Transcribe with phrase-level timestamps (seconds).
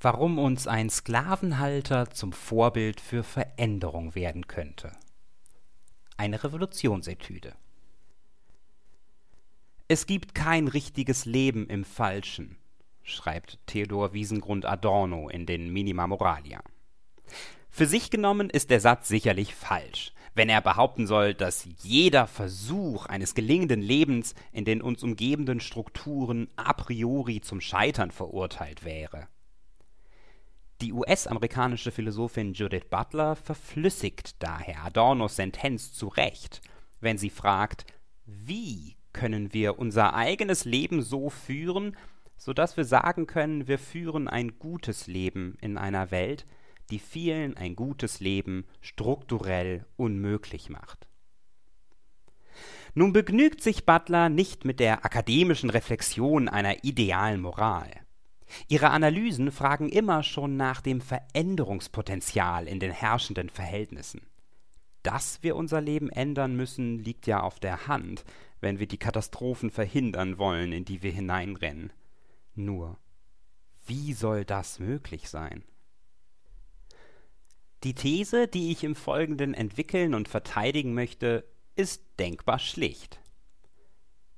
[0.00, 4.92] warum uns ein Sklavenhalter zum Vorbild für Veränderung werden könnte.
[6.16, 7.54] Eine Revolutionsetüde.
[9.88, 12.56] Es gibt kein richtiges Leben im Falschen,
[13.02, 16.62] schreibt Theodor Wiesengrund Adorno in den Minima Moralia.
[17.68, 23.06] Für sich genommen ist der Satz sicherlich falsch, wenn er behaupten soll, dass jeder Versuch
[23.06, 29.28] eines gelingenden Lebens in den uns umgebenden Strukturen a priori zum Scheitern verurteilt wäre.
[30.80, 36.62] Die US-amerikanische Philosophin Judith Butler verflüssigt daher Adornos Sentenz zu Recht,
[37.00, 37.84] wenn sie fragt,
[38.24, 41.98] wie können wir unser eigenes Leben so führen,
[42.38, 46.46] so dass wir sagen können, wir führen ein gutes Leben in einer Welt,
[46.88, 51.08] die vielen ein gutes Leben strukturell unmöglich macht.
[52.94, 57.90] Nun begnügt sich Butler nicht mit der akademischen Reflexion einer idealen Moral.
[58.68, 64.22] Ihre Analysen fragen immer schon nach dem Veränderungspotenzial in den herrschenden Verhältnissen.
[65.02, 68.24] Dass wir unser Leben ändern müssen, liegt ja auf der Hand,
[68.60, 71.92] wenn wir die Katastrophen verhindern wollen, in die wir hineinrennen.
[72.54, 72.98] Nur,
[73.86, 75.64] wie soll das möglich sein?
[77.82, 81.44] Die These, die ich im Folgenden entwickeln und verteidigen möchte,
[81.76, 83.20] ist denkbar schlicht.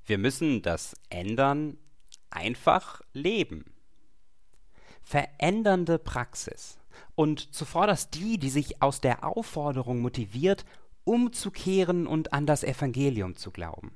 [0.05, 1.77] Wir müssen das Ändern
[2.31, 3.72] einfach leben
[5.03, 6.79] verändernde Praxis
[7.15, 10.65] und zuvorderst die, die sich aus der Aufforderung motiviert,
[11.05, 13.93] umzukehren und an das Evangelium zu glauben,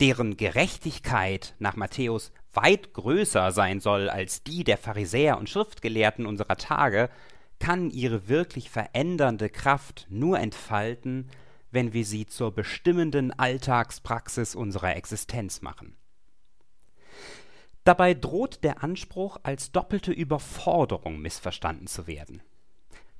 [0.00, 6.56] deren Gerechtigkeit nach Matthäus weit größer sein soll als die der Pharisäer und Schriftgelehrten unserer
[6.56, 7.10] Tage,
[7.58, 11.30] kann ihre wirklich verändernde Kraft nur entfalten,
[11.70, 15.96] wenn wir sie zur bestimmenden Alltagspraxis unserer Existenz machen.
[17.86, 22.42] Dabei droht der Anspruch als doppelte Überforderung missverstanden zu werden.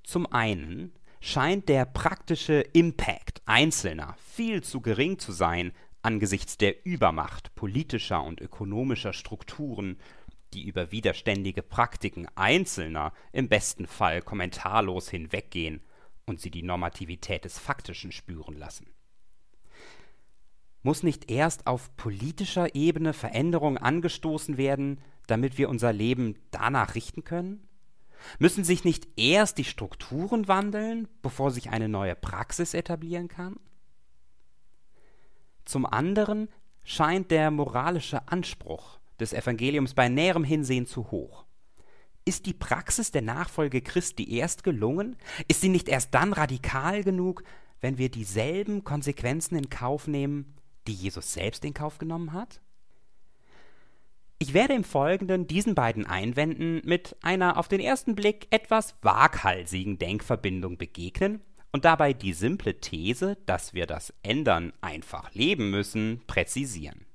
[0.03, 5.71] Zum einen scheint der praktische Impact Einzelner viel zu gering zu sein
[6.03, 10.01] angesichts der Übermacht politischer und ökonomischer Strukturen,
[10.53, 15.81] die über widerständige Praktiken Einzelner im besten Fall kommentarlos hinweggehen
[16.25, 18.89] und sie die Normativität des Faktischen spüren lassen.
[20.87, 27.25] Muss nicht erst auf politischer Ebene Veränderung angestoßen werden, damit wir unser Leben danach richten
[27.25, 27.67] können?
[28.39, 33.57] Müssen sich nicht erst die Strukturen wandeln, bevor sich eine neue Praxis etablieren kann?
[35.65, 36.49] Zum anderen
[36.85, 41.47] scheint der moralische Anspruch des Evangeliums bei näherem Hinsehen zu hoch.
[42.25, 45.17] Ist die Praxis der Nachfolge Christi erst gelungen?
[45.49, 47.43] Ist sie nicht erst dann radikal genug,
[47.81, 50.56] wenn wir dieselben Konsequenzen in Kauf nehmen,
[50.87, 52.61] die Jesus selbst in Kauf genommen hat?
[54.39, 59.99] Ich werde im Folgenden diesen beiden Einwänden mit einer auf den ersten Blick etwas waghalsigen
[59.99, 61.41] Denkverbindung begegnen
[61.73, 67.07] und dabei die simple These, dass wir das Ändern einfach leben müssen, präzisieren.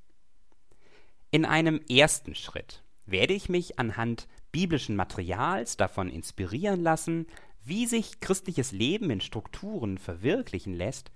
[1.30, 7.28] In einem ersten Schritt werde ich mich anhand biblischen Materials davon inspirieren lassen,
[7.64, 11.12] wie sich christliches Leben in Strukturen verwirklichen lässt,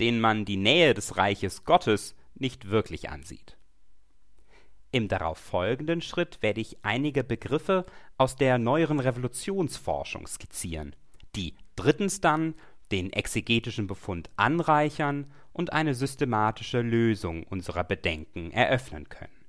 [0.00, 3.56] denen man die Nähe des Reiches Gottes nicht wirklich ansieht.
[4.90, 7.84] Im darauf folgenden Schritt werde ich einige Begriffe
[8.16, 10.94] aus der neueren Revolutionsforschung skizzieren,
[11.34, 12.54] die drittens dann
[12.92, 19.44] den exegetischen Befund anreichern und eine systematische Lösung unserer Bedenken eröffnen können.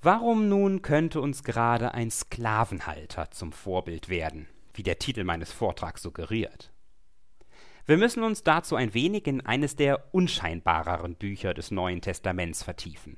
[0.00, 6.02] Warum nun könnte uns gerade ein Sklavenhalter zum Vorbild werden, wie der Titel meines Vortrags
[6.02, 6.70] suggeriert?
[7.88, 13.16] Wir müssen uns dazu ein wenig in eines der unscheinbareren Bücher des Neuen Testaments vertiefen.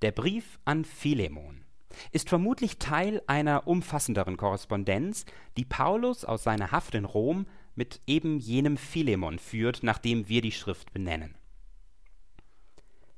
[0.00, 1.66] Der Brief an Philemon
[2.10, 5.26] ist vermutlich Teil einer umfassenderen Korrespondenz,
[5.58, 10.40] die Paulus aus seiner Haft in Rom mit eben jenem Philemon führt, nach dem wir
[10.40, 11.36] die Schrift benennen.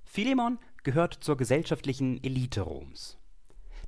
[0.02, 3.18] Philemon gehört zur gesellschaftlichen Elite Roms.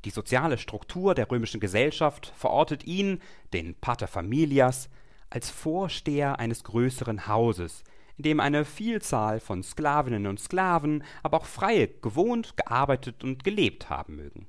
[0.04, 3.20] Die soziale Struktur der römischen Gesellschaft verortet ihn,
[3.52, 4.88] den Pater Familias,
[5.32, 7.84] als Vorsteher eines größeren Hauses,
[8.18, 13.88] in dem eine Vielzahl von Sklavinnen und Sklaven, aber auch Freie gewohnt, gearbeitet und gelebt
[13.88, 14.46] haben mögen.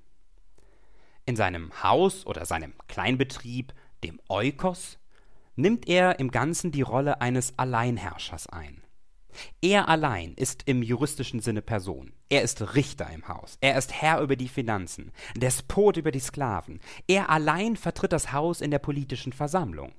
[1.25, 4.99] In seinem Haus oder seinem Kleinbetrieb, dem Eukos,
[5.55, 8.83] nimmt er im Ganzen die Rolle eines Alleinherrschers ein.
[9.61, 12.13] Er allein ist im juristischen Sinne Person.
[12.29, 13.57] Er ist Richter im Haus.
[13.61, 16.81] Er ist Herr über die Finanzen, Despot über die Sklaven.
[17.07, 19.93] Er allein vertritt das Haus in der politischen Versammlung.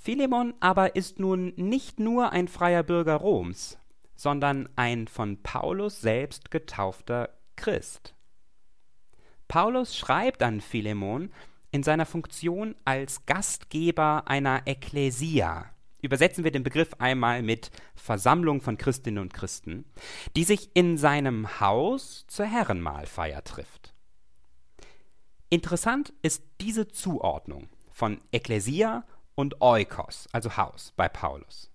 [0.00, 3.78] Philemon aber ist nun nicht nur ein freier Bürger Roms,
[4.14, 8.14] sondern ein von Paulus selbst getaufter Christ.
[9.48, 11.30] Paulus schreibt an Philemon
[11.72, 15.66] in seiner Funktion als Gastgeber einer Ekklesia.
[16.00, 19.84] Übersetzen wir den Begriff einmal mit Versammlung von Christinnen und Christen,
[20.36, 23.94] die sich in seinem Haus zur Herrenmahlfeier trifft.
[25.50, 29.04] Interessant ist diese Zuordnung von Ekklesia
[29.38, 31.70] und Oikos, also Haus, bei Paulus.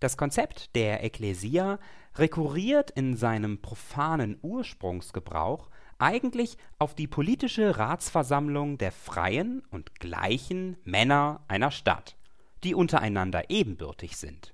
[0.00, 1.78] Das Konzept der Ekklesia
[2.16, 11.44] rekurriert in seinem profanen Ursprungsgebrauch eigentlich auf die politische Ratsversammlung der freien und gleichen Männer
[11.46, 12.16] einer Stadt,
[12.64, 14.52] die untereinander ebenbürtig sind.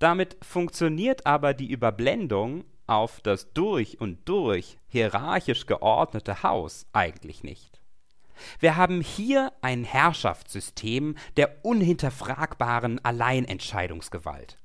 [0.00, 7.81] Damit funktioniert aber die Überblendung auf das durch und durch hierarchisch geordnete Haus eigentlich nicht.
[8.58, 14.58] Wir haben hier ein Herrschaftssystem der unhinterfragbaren Alleinentscheidungsgewalt.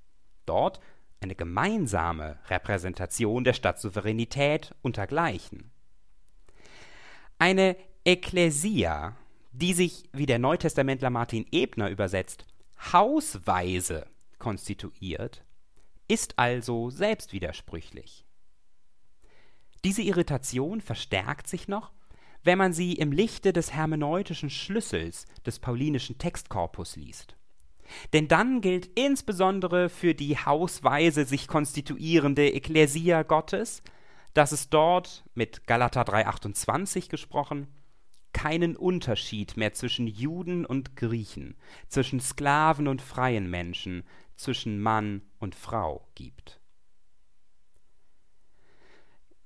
[0.45, 0.79] Dort
[1.21, 5.71] eine gemeinsame Repräsentation der Stadtsouveränität untergleichen.
[7.39, 9.15] Eine Ekklesia,
[9.51, 12.45] die sich, wie der Neutestamentler Martin Ebner übersetzt,
[12.93, 14.07] hausweise
[14.39, 15.43] konstituiert,
[16.07, 18.25] ist also selbstwidersprüchlich.
[19.83, 21.91] Diese Irritation verstärkt sich noch,
[22.43, 27.35] wenn man sie im Lichte des hermeneutischen Schlüssels des paulinischen Textkorpus liest.
[28.13, 33.81] Denn dann gilt insbesondere für die hausweise sich konstituierende Ekklesia Gottes,
[34.33, 37.67] dass es dort, mit Galater 3,28 gesprochen,
[38.33, 41.55] keinen Unterschied mehr zwischen Juden und Griechen,
[41.87, 44.03] zwischen Sklaven und freien Menschen,
[44.35, 46.59] zwischen Mann und Frau gibt.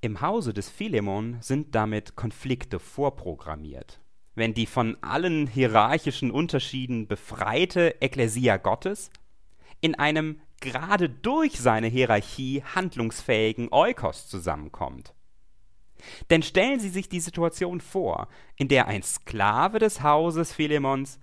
[0.01, 4.01] Im Hause des Philemon sind damit Konflikte vorprogrammiert
[4.36, 9.12] wenn die von allen hierarchischen Unterschieden befreite Ekklesia Gottes
[9.81, 15.13] in einem gerade durch seine Hierarchie handlungsfähigen Eukos zusammenkommt.
[16.30, 21.19] Denn stellen Sie sich die Situation vor, in der ein Sklave des Hauses Philemons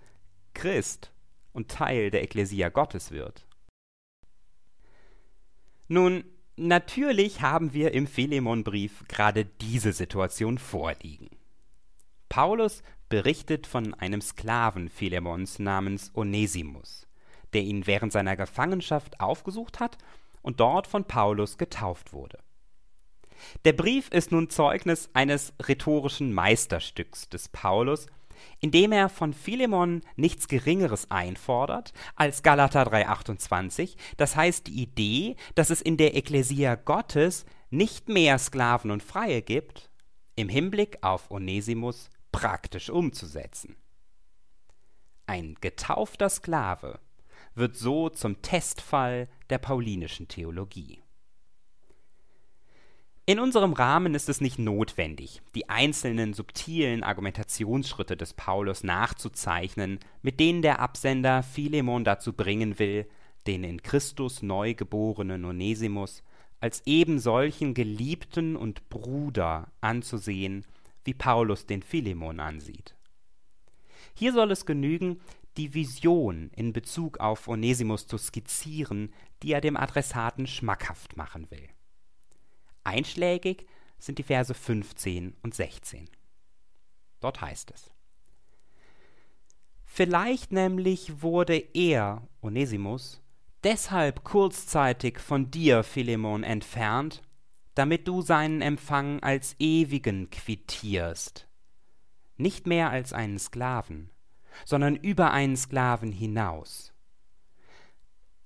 [0.54, 1.12] Christ
[1.52, 3.46] und Teil der Ekklesia Gottes wird.
[5.88, 6.25] Nun,
[6.58, 11.31] natürlich haben wir im Philemonbrief gerade diese Situation vorliegen.
[12.28, 17.06] Paulus berichtet von einem Sklaven Philemons namens Onesimus,
[17.52, 19.96] der ihn während seiner Gefangenschaft aufgesucht hat
[20.43, 22.38] und dort von Paulus getauft wurde.
[23.64, 28.06] Der Brief ist nun Zeugnis eines rhetorischen Meisterstücks des Paulus,
[28.61, 35.70] indem er von Philemon nichts Geringeres einfordert als Galater 3,28, das heißt die Idee, dass
[35.70, 39.90] es in der Ekklesia Gottes nicht mehr Sklaven und Freie gibt,
[40.37, 43.76] im Hinblick auf Onesimus praktisch umzusetzen.
[45.26, 47.00] Ein getaufter Sklave
[47.55, 51.02] wird so zum Testfall der paulinischen Theologie.
[53.28, 60.40] In unserem Rahmen ist es nicht notwendig, die einzelnen subtilen Argumentationsschritte des Paulus nachzuzeichnen, mit
[60.40, 63.06] denen der Absender Philemon dazu bringen will,
[63.46, 66.22] den in Christus neugeborenen Onesimus
[66.60, 70.64] als eben solchen Geliebten und Bruder anzusehen
[71.04, 72.96] wie Paulus den Philemon ansieht.
[74.14, 75.20] Hier soll es genügen,
[75.58, 81.69] die Vision in Bezug auf Onesimus zu skizzieren, die er dem Adressaten schmackhaft machen will.
[82.88, 83.67] Einschlägig
[83.99, 86.08] sind die Verse 15 und 16.
[87.21, 87.90] Dort heißt es:
[89.85, 93.21] Vielleicht nämlich wurde er, Onesimus,
[93.62, 97.23] deshalb kurzzeitig von dir, Philemon, entfernt,
[97.75, 101.47] damit du seinen Empfang als ewigen quittierst,
[102.38, 104.11] nicht mehr als einen Sklaven,
[104.64, 106.95] sondern über einen Sklaven hinaus,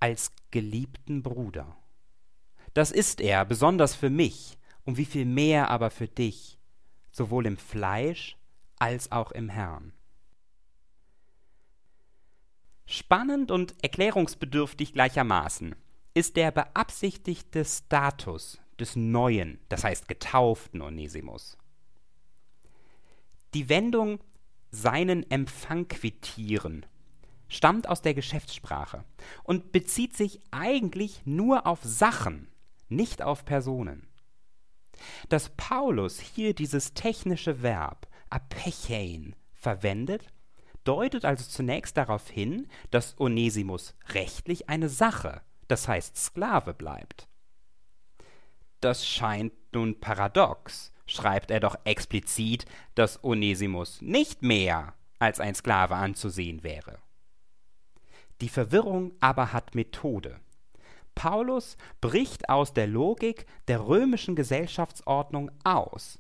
[0.01, 1.77] als geliebten Bruder.
[2.75, 6.59] Das ist er, besonders für mich, um wie viel mehr aber für dich,
[7.11, 8.37] sowohl im Fleisch
[8.79, 9.93] als auch im Herrn.
[12.87, 15.75] Spannend und erklärungsbedürftig gleichermaßen
[16.15, 21.57] ist der beabsichtigte Status des neuen, das heißt getauften Onesimus.
[23.55, 24.19] Die Wendung
[24.71, 26.87] seinen Empfang quittieren
[27.49, 29.05] stammt aus der Geschäftssprache
[29.45, 32.49] und bezieht sich eigentlich nur auf Sachen,
[32.95, 34.07] nicht auf Personen.
[35.29, 40.27] Dass Paulus hier dieses technische Verb apechein verwendet,
[40.85, 47.29] deutet also zunächst darauf hin, dass Onesimus rechtlich eine Sache, das heißt Sklave bleibt.
[48.81, 55.95] Das scheint nun paradox, schreibt er doch explizit, dass Onesimus nicht mehr als ein Sklave
[55.95, 56.99] anzusehen wäre.
[58.41, 60.41] Die Verwirrung aber hat Methode.
[61.15, 66.19] Paulus bricht aus der Logik der römischen Gesellschaftsordnung aus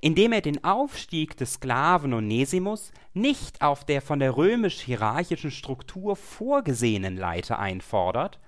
[0.00, 7.16] indem er den Aufstieg des Sklaven Onesimus nicht auf der von der römisch-hierarchischen Struktur vorgesehenen
[7.16, 8.40] Leiter einfordert,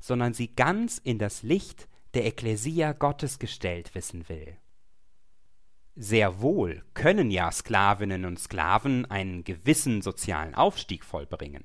[0.00, 4.56] sondern sie ganz in das Licht der Ekklesia Gottes gestellt wissen will.
[5.94, 11.64] Sehr wohl können ja Sklavinnen und Sklaven einen gewissen sozialen Aufstieg vollbringen.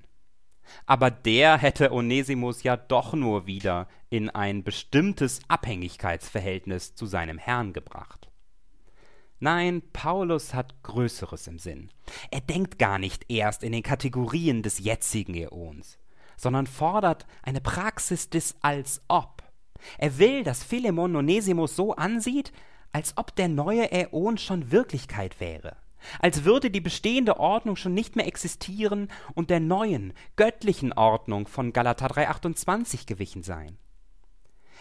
[0.86, 7.74] Aber der hätte Onesimus ja doch nur wieder in ein bestimmtes Abhängigkeitsverhältnis zu seinem Herrn
[7.74, 8.29] gebracht.
[9.39, 11.89] Nein, Paulus hat Größeres im Sinn.
[12.31, 16.00] Er denkt gar nicht erst in den Kategorien des jetzigen Äons,
[16.38, 19.43] sondern fordert eine Praxis des Als ob.
[20.00, 22.51] Er will, dass Philemon Onesimus so ansieht,
[22.91, 25.77] als ob der neue Äon schon Wirklichkeit wäre,
[26.20, 31.74] als würde die bestehende Ordnung schon nicht mehr existieren und der neuen, göttlichen Ordnung von
[31.74, 33.77] Galater 3,28 gewichen sein.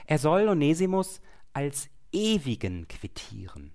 [0.06, 1.20] Er soll Onesimus
[1.52, 3.72] als ewigen quittieren,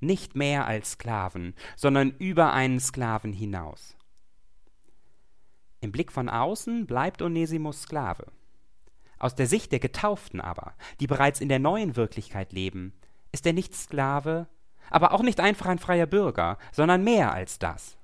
[0.00, 3.96] nicht mehr als Sklaven, sondern über einen Sklaven hinaus.
[5.80, 8.26] Im Blick von außen bleibt Onesimus Sklave.
[9.18, 12.92] Aus der Sicht der Getauften aber, die bereits in der neuen Wirklichkeit leben,
[13.30, 14.48] ist er nicht Sklave,
[14.90, 17.96] aber auch nicht einfach ein freier Bürger, sondern mehr als das.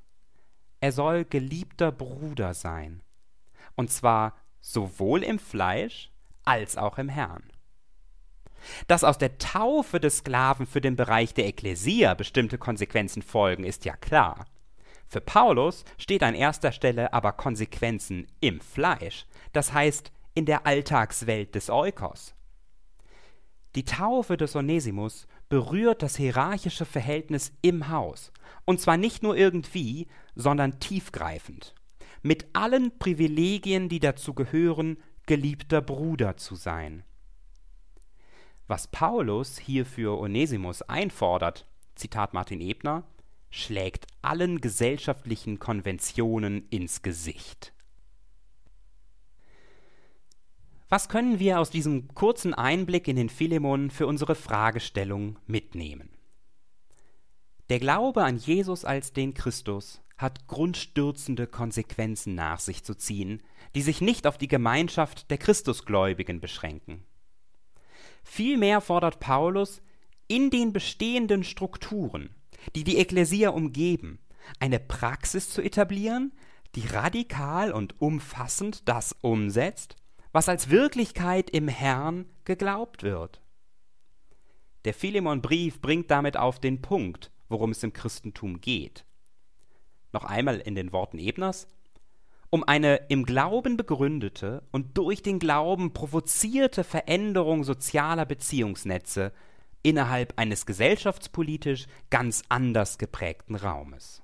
[0.81, 3.03] Er soll geliebter Bruder sein,
[3.75, 6.11] und zwar sowohl im Fleisch
[6.45, 7.43] als auch im Herrn.
[8.87, 13.85] Dass aus der Taufe des Sklaven für den Bereich der Ekklesia bestimmte Konsequenzen folgen, ist
[13.85, 14.47] ja klar.
[15.07, 21.55] Für Paulus steht an erster Stelle aber Konsequenzen im Fleisch, das heißt in der Alltagswelt
[21.55, 22.35] des Eukos.
[23.75, 28.33] Die Taufe des Onesimus berührt das hierarchische Verhältnis im Haus,
[28.65, 31.75] und zwar nicht nur irgendwie, sondern tiefgreifend,
[32.23, 37.05] mit allen Privilegien, die dazu gehören, geliebter Bruder zu sein.
[38.67, 43.05] Was Paulus hier für Onesimus einfordert, Zitat Martin Ebner,
[43.51, 47.73] schlägt allen gesellschaftlichen Konventionen ins Gesicht.
[50.89, 56.09] Was können wir aus diesem kurzen Einblick in den Philemon für unsere Fragestellung mitnehmen?
[57.69, 63.43] Der Glaube an Jesus als den Christus hat grundstürzende Konsequenzen nach sich zu ziehen,
[63.75, 67.05] die sich nicht auf die Gemeinschaft der Christusgläubigen beschränken.
[68.25, 69.83] Vielmehr fordert Paulus,
[70.27, 72.35] in den bestehenden Strukturen,
[72.75, 74.19] die die Ekklesia umgeben,
[74.59, 76.33] eine Praxis zu etablieren,
[76.75, 79.97] die radikal und umfassend das umsetzt,
[80.39, 83.43] was als Wirklichkeit im Herrn geglaubt wird.
[84.85, 89.05] Der Philemon-Brief bringt damit auf den Punkt, worum es im Christentum geht.
[90.13, 91.67] Noch einmal in den Worten Ebners.
[92.51, 99.33] Um eine im Glauben begründete und durch den Glauben provozierte Veränderung sozialer Beziehungsnetze
[99.83, 104.23] innerhalb eines gesellschaftspolitisch ganz anders geprägten Raumes.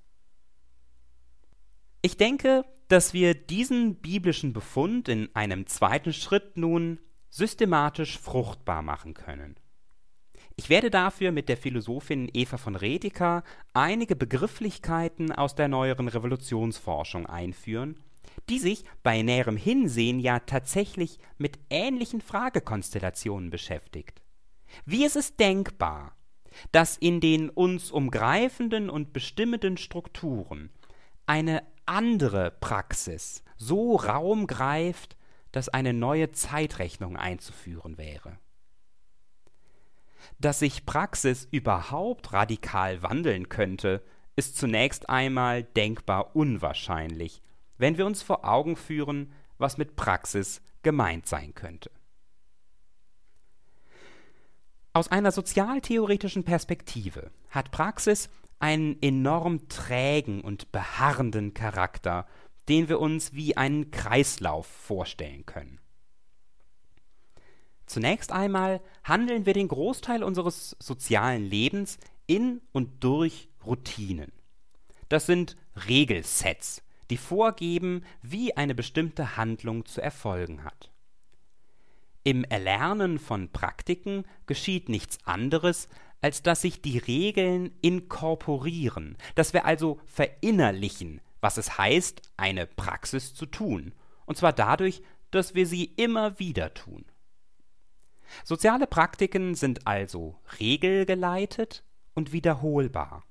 [2.03, 7.01] Ich denke, dass wir diesen biblischen Befund in einem zweiten Schritt nun
[7.31, 9.57] systematisch fruchtbar machen können.
[10.57, 17.27] Ich werde dafür mit der Philosophin Eva von Redeker einige Begrifflichkeiten aus der neueren Revolutionsforschung
[17.27, 17.99] einführen,
[18.49, 24.23] die sich bei näherem Hinsehen ja tatsächlich mit ähnlichen Fragekonstellationen beschäftigt.
[24.85, 26.17] Wie ist es denkbar,
[26.71, 30.71] dass in den uns umgreifenden und bestimmenden Strukturen
[31.27, 35.17] eine andere Praxis so Raum greift,
[35.53, 38.39] dass eine neue Zeitrechnung einzuführen wäre.
[40.39, 44.03] Dass sich Praxis überhaupt radikal wandeln könnte,
[44.37, 47.43] ist zunächst einmal denkbar unwahrscheinlich,
[47.79, 51.91] wenn wir uns vor Augen führen, was mit Praxis gemeint sein könnte.
[54.93, 58.29] Aus einer sozialtheoretischen Perspektive hat Praxis
[58.65, 62.27] einen enorm trägen und beharrenden Charakter,
[62.71, 65.81] den wir uns wie einen Kreislauf vorstellen können.
[67.85, 74.33] Zunächst einmal handeln wir den Großteil unseres sozialen Lebens in und durch Routinen.
[75.11, 80.91] Das sind Regelsets, die vorgeben, wie eine bestimmte Handlung zu erfolgen hat.
[82.23, 85.91] Im Erlernen von Praktiken geschieht nichts anderes,
[86.25, 93.35] als dass sich die Regeln inkorporieren, dass wir also verinnerlichen, was es heißt, eine Praxis
[93.35, 93.93] zu tun,
[94.25, 97.05] und zwar dadurch, dass wir sie immer wieder tun.
[98.43, 103.23] Soziale Praktiken sind also regelgeleitet und wiederholbar.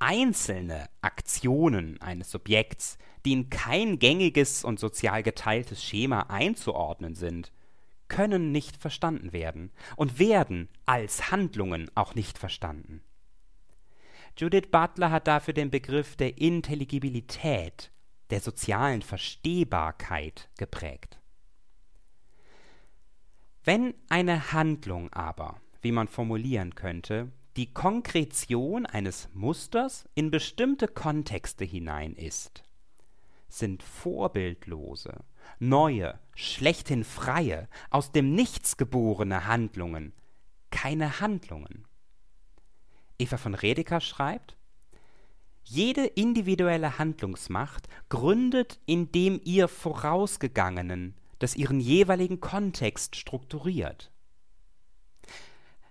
[0.00, 7.52] Einzelne Aktionen eines Subjekts, die in kein gängiges und sozial geteiltes Schema einzuordnen sind,
[8.08, 13.02] können nicht verstanden werden und werden als Handlungen auch nicht verstanden.
[14.36, 17.92] Judith Butler hat dafür den Begriff der Intelligibilität,
[18.30, 21.20] der sozialen Verstehbarkeit geprägt.
[23.62, 31.64] Wenn eine Handlung aber, wie man formulieren könnte, die Konkretion eines Musters in bestimmte Kontexte
[31.64, 32.64] hinein ist,
[33.48, 35.20] sind vorbildlose,
[35.60, 40.12] neue, schlechthin freie, aus dem Nichts geborene Handlungen
[40.74, 41.86] keine Handlungen.
[43.16, 44.56] Eva von Redeker schreibt,
[45.62, 54.10] jede individuelle Handlungsmacht gründet in dem ihr Vorausgegangenen, das ihren jeweiligen Kontext strukturiert.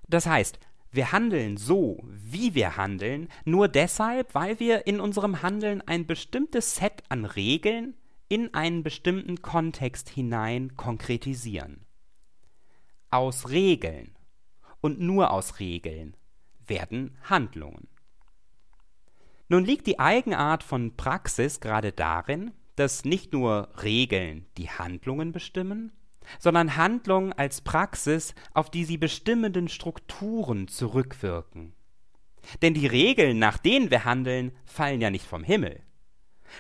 [0.10, 0.60] Das heißt,
[0.92, 6.76] wir handeln so, wie wir handeln, nur deshalb, weil wir in unserem Handeln ein bestimmtes
[6.76, 7.96] Set an Regeln
[8.34, 11.86] in einen bestimmten Kontext hinein konkretisieren.
[13.12, 14.16] Aus Regeln
[14.82, 16.18] und nur aus Regeln
[16.66, 17.88] werden Handlungen.
[19.50, 25.92] Nun liegt die Eigenart von Praxis gerade darin, dass nicht nur Regeln die Handlungen bestimmen,
[26.40, 31.76] sondern Handlungen als Praxis auf die sie bestimmenden Strukturen zurückwirken.
[32.64, 35.84] Denn die Regeln, nach denen wir handeln, fallen ja nicht vom Himmel.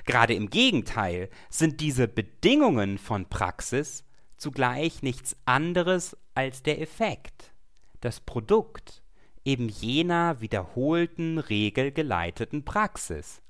[0.05, 4.05] Gerade im Gegenteil sind diese Bedingungen von Praxis
[4.37, 7.53] zugleich nichts anderes als der Effekt,
[8.01, 9.01] das Produkt
[9.45, 13.41] eben jener wiederholten, regelgeleiteten Praxis.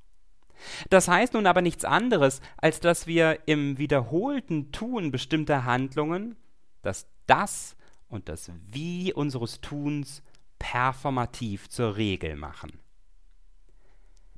[0.89, 6.35] Das heißt nun aber nichts anderes, als dass wir im wiederholten Tun bestimmter Handlungen
[6.81, 7.75] das Das
[8.09, 10.23] und das Wie unseres Tuns
[10.59, 12.82] performativ zur Regel machen.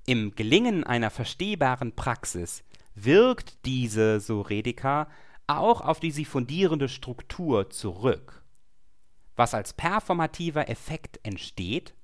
[0.07, 5.07] Im Gelingen einer verstehbaren Praxis wirkt diese, so Redeker,
[5.47, 8.43] auch auf die sie fundierende Struktur zurück.
[9.35, 11.95] Was als performativer Effekt entsteht,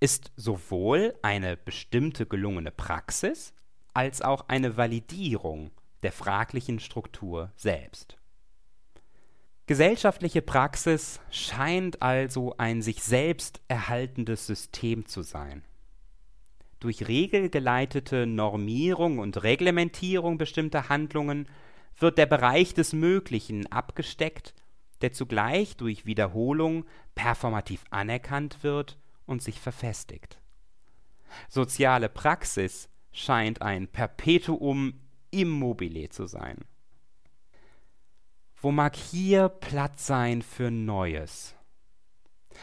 [0.00, 3.54] ist sowohl eine bestimmte gelungene Praxis
[3.94, 5.70] als auch eine Validierung
[6.02, 8.18] der fraglichen Struktur selbst.
[9.66, 15.62] Gesellschaftliche Praxis scheint also ein sich selbst erhaltendes System zu sein.
[16.84, 21.48] Durch regelgeleitete Normierung und Reglementierung bestimmter Handlungen
[21.98, 24.52] wird der Bereich des Möglichen abgesteckt,
[25.00, 30.42] der zugleich durch Wiederholung performativ anerkannt wird und sich verfestigt.
[31.48, 36.66] Soziale Praxis scheint ein Perpetuum immobile zu sein.
[38.56, 41.54] Wo mag hier Platz sein für Neues?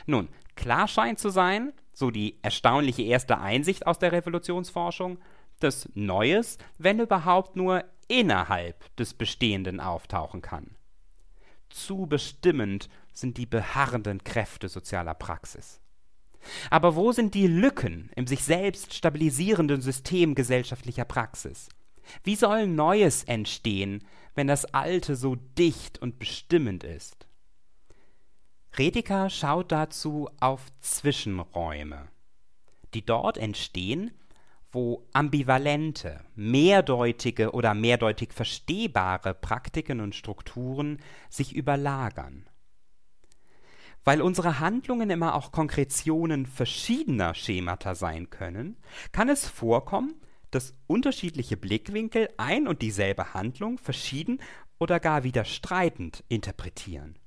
[0.06, 5.20] Nun, klar scheint zu sein, so die erstaunliche erste Einsicht aus der Revolutionsforschung,
[5.60, 10.76] dass Neues, wenn überhaupt nur innerhalb des Bestehenden auftauchen kann.
[11.70, 15.80] Zu bestimmend sind die beharrenden Kräfte sozialer Praxis.
[16.70, 21.70] Aber wo sind die Lücken im sich selbst stabilisierenden System gesellschaftlicher Praxis?
[22.24, 24.04] Wie soll Neues entstehen,
[24.36, 27.28] wenn das Alte so dicht und bestimmend ist?
[28.78, 32.08] Redeker schaut dazu auf Zwischenräume,
[32.94, 34.12] die dort entstehen,
[34.72, 42.48] wo ambivalente, mehrdeutige oder mehrdeutig verstehbare Praktiken und Strukturen sich überlagern.
[44.06, 48.78] Weil unsere Handlungen immer auch Konkretionen verschiedener Schemata sein können,
[49.12, 50.16] kann es vorkommen,
[50.50, 54.40] dass unterschiedliche Blickwinkel ein und dieselbe Handlung verschieden
[54.80, 57.20] oder gar widerstreitend interpretieren.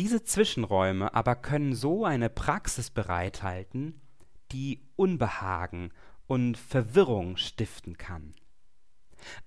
[0.00, 4.00] Diese Zwischenräume aber können so eine Praxis bereithalten,
[4.50, 5.92] die Unbehagen
[6.26, 8.32] und Verwirrung stiften kann.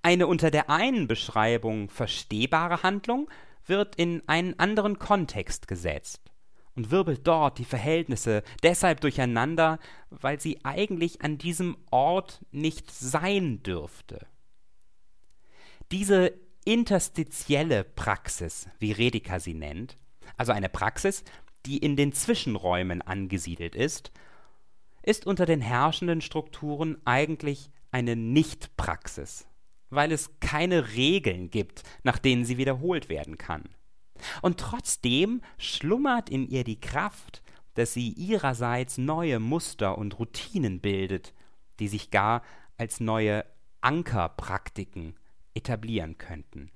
[0.00, 3.28] Eine unter der einen Beschreibung verstehbare Handlung
[3.66, 6.30] wird in einen anderen Kontext gesetzt
[6.76, 13.60] und wirbelt dort die Verhältnisse deshalb durcheinander, weil sie eigentlich an diesem Ort nicht sein
[13.64, 14.24] dürfte.
[15.90, 16.32] Diese
[16.64, 19.98] interstitielle Praxis, wie Redeker sie nennt,
[20.36, 21.24] also eine Praxis,
[21.66, 24.12] die in den Zwischenräumen angesiedelt ist,
[25.02, 29.46] ist unter den herrschenden Strukturen eigentlich eine Nichtpraxis
[29.94, 33.64] weil es keine Regeln gibt, nach denen sie wiederholt werden kann.
[34.42, 37.42] Und trotzdem schlummert in ihr die Kraft,
[37.74, 41.34] dass sie ihrerseits neue Muster und Routinen bildet,
[41.80, 42.42] die sich gar
[42.76, 43.44] als neue
[43.80, 45.16] Ankerpraktiken
[45.54, 46.70] etablieren könnten.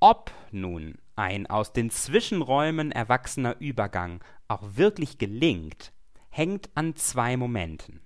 [0.00, 5.92] Ob nun ein aus den Zwischenräumen erwachsener Übergang auch wirklich gelingt,
[6.30, 8.00] hängt an zwei Momenten.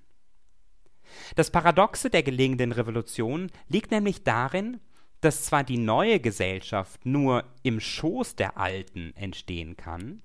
[1.36, 4.80] Das Paradoxe der gelingenden Revolution liegt nämlich darin,
[5.20, 10.20] dass zwar die neue Gesellschaft nur im Schoß der alten entstehen kann,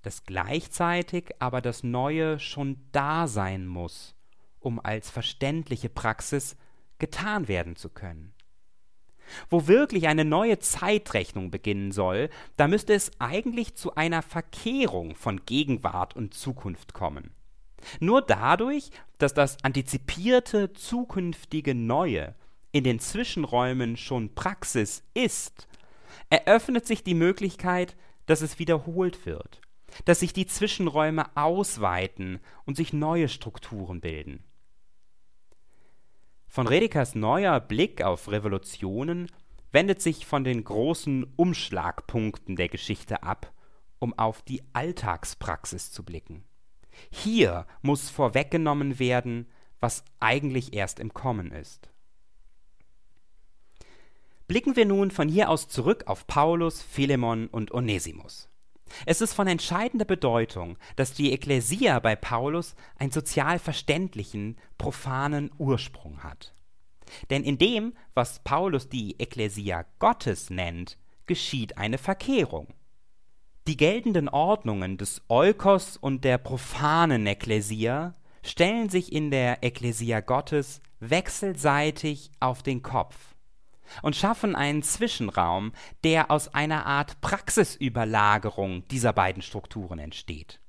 [0.00, 4.16] dass gleichzeitig aber das Neue schon da sein muss,
[4.60, 6.56] um als verständliche Praxis
[6.98, 8.33] getan werden zu können.
[9.50, 15.44] Wo wirklich eine neue Zeitrechnung beginnen soll, da müsste es eigentlich zu einer Verkehrung von
[15.46, 17.30] Gegenwart und Zukunft kommen.
[18.00, 22.34] Nur dadurch, dass das antizipierte zukünftige Neue
[22.72, 25.68] in den Zwischenräumen schon Praxis ist,
[26.30, 29.60] eröffnet sich die Möglichkeit, dass es wiederholt wird
[30.04, 34.42] dass sich die Zwischenräume ausweiten und sich neue Strukturen bilden.
[36.54, 39.28] Von Redekers neuer Blick auf Revolutionen
[39.72, 43.52] wendet sich von den großen Umschlagpunkten der Geschichte ab,
[43.98, 46.44] um auf die Alltagspraxis zu blicken.
[47.10, 51.90] Hier muss vorweggenommen werden, was eigentlich erst im Kommen ist.
[54.46, 58.48] Blicken wir nun von hier aus zurück auf Paulus, Philemon und Onesimus.
[59.06, 66.22] Es ist von entscheidender Bedeutung, dass die Ekklesia bei Paulus einen sozial verständlichen, profanen Ursprung
[66.22, 66.54] hat.
[67.30, 72.68] Denn in dem, was Paulus die Ekklesia Gottes nennt, geschieht eine Verkehrung.
[73.66, 80.82] Die geltenden Ordnungen des Eukos und der profanen Ekklesia stellen sich in der Ekklesia Gottes
[81.00, 83.33] wechselseitig auf den Kopf
[84.02, 90.60] und schaffen einen Zwischenraum, der aus einer Art Praxisüberlagerung dieser beiden Strukturen entsteht.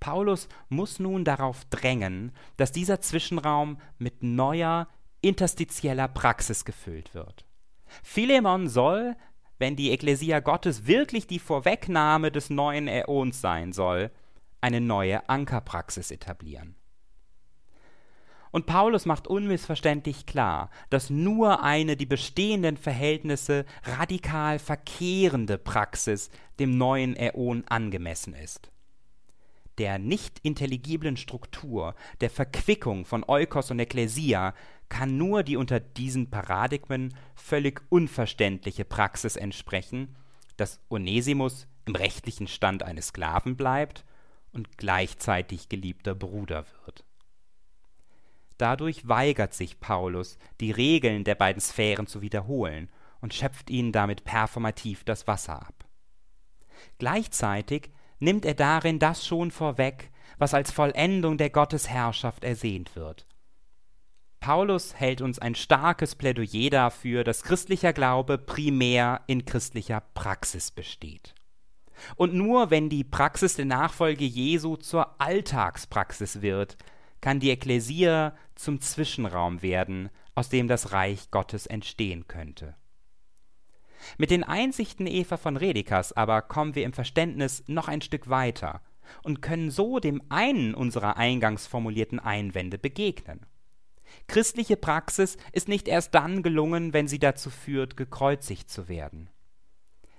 [0.00, 4.88] Paulus muss nun darauf drängen, dass dieser Zwischenraum mit neuer,
[5.22, 7.46] interstitieller Praxis gefüllt wird.
[8.02, 9.16] Philemon soll,
[9.58, 14.10] wenn die Ekklesia Gottes wirklich die Vorwegnahme des neuen Äons sein soll,
[14.60, 16.76] eine neue Ankerpraxis etablieren.
[18.54, 26.78] Und Paulus macht unmissverständlich klar, dass nur eine die bestehenden Verhältnisse radikal verkehrende Praxis dem
[26.78, 28.70] neuen Äon angemessen ist.
[29.78, 34.54] Der nicht intelligiblen Struktur der Verquickung von Eukos und Ekklesia
[34.88, 40.14] kann nur die unter diesen Paradigmen völlig unverständliche Praxis entsprechen,
[40.56, 44.04] dass Onesimus im rechtlichen Stand eines Sklaven bleibt
[44.52, 47.04] und gleichzeitig geliebter Bruder wird.
[48.58, 52.88] Dadurch weigert sich Paulus, die Regeln der beiden Sphären zu wiederholen
[53.20, 55.84] und schöpft ihnen damit performativ das Wasser ab.
[56.98, 57.90] Gleichzeitig
[58.20, 63.26] nimmt er darin das schon vorweg, was als Vollendung der Gottesherrschaft ersehnt wird.
[64.40, 71.34] Paulus hält uns ein starkes Plädoyer dafür, dass christlicher Glaube primär in christlicher Praxis besteht.
[72.16, 76.76] Und nur wenn die Praxis der Nachfolge Jesu zur Alltagspraxis wird,
[77.24, 82.76] kann die Ekklesia zum Zwischenraum werden, aus dem das Reich Gottes entstehen könnte.
[84.18, 88.82] Mit den Einsichten Eva von Redekers aber kommen wir im Verständnis noch ein Stück weiter
[89.22, 93.46] und können so dem einen unserer eingangs formulierten Einwände begegnen.
[94.26, 99.30] Christliche Praxis ist nicht erst dann gelungen, wenn sie dazu führt, gekreuzigt zu werden.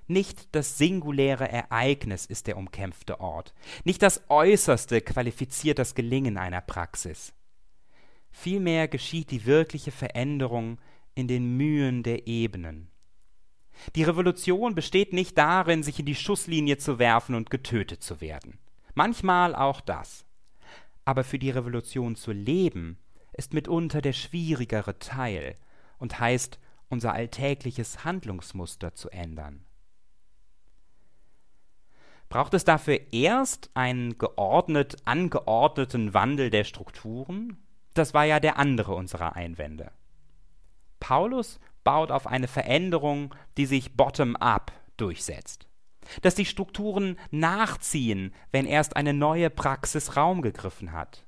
[0.07, 6.61] Nicht das singuläre Ereignis ist der umkämpfte Ort, nicht das Äußerste qualifiziert das Gelingen einer
[6.61, 7.33] Praxis.
[8.31, 10.79] Vielmehr geschieht die wirkliche Veränderung
[11.15, 12.91] in den Mühen der Ebenen.
[13.95, 18.59] Die Revolution besteht nicht darin, sich in die Schusslinie zu werfen und getötet zu werden.
[18.93, 20.25] Manchmal auch das.
[21.03, 22.97] Aber für die Revolution zu leben,
[23.33, 25.55] ist mitunter der schwierigere Teil
[25.97, 29.64] und heißt, unser alltägliches Handlungsmuster zu ändern.
[32.29, 37.57] Braucht es dafür erst einen geordnet angeordneten Wandel der Strukturen?
[37.93, 39.91] Das war ja der andere unserer Einwände.
[40.99, 45.67] Paulus baut auf eine Veränderung, die sich bottom-up durchsetzt.
[46.21, 51.25] Dass die Strukturen nachziehen, wenn erst eine neue Praxis Raum gegriffen hat.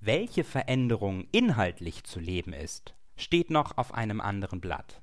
[0.00, 5.01] Welche Veränderung inhaltlich zu leben ist, steht noch auf einem anderen Blatt.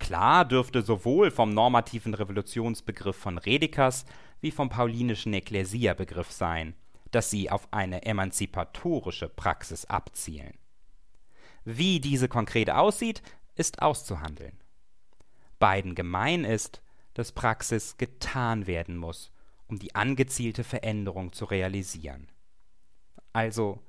[0.00, 4.06] Klar dürfte sowohl vom normativen Revolutionsbegriff von Redekers
[4.40, 6.74] wie vom paulinischen Ekklesia-Begriff sein,
[7.12, 10.54] dass sie auf eine emanzipatorische Praxis abzielen.
[11.64, 13.22] Wie diese konkret aussieht,
[13.54, 14.58] ist auszuhandeln.
[15.58, 16.80] Beiden gemein ist,
[17.12, 19.30] dass Praxis getan werden muss,
[19.68, 22.28] um die angezielte Veränderung zu realisieren.
[23.34, 23.80] Also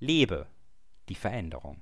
[0.00, 0.48] lebe
[1.08, 1.80] die Veränderung.